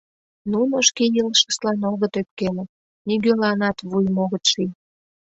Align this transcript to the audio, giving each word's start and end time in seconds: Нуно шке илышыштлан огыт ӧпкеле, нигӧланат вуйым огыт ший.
Нуно 0.51 0.75
шке 0.87 1.03
илышыштлан 1.19 1.81
огыт 1.91 2.13
ӧпкеле, 2.21 2.63
нигӧланат 3.07 3.77
вуйым 3.89 4.15
огыт 4.23 4.43
ший. 4.51 4.69